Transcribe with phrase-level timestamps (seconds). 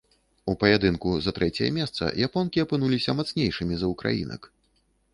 [0.53, 4.53] У паядынку за трэцяе месца японкі апынуліся мацнейшымі за ўкраінак.